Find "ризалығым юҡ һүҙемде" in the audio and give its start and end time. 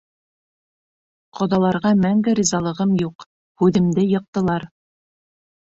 2.41-4.09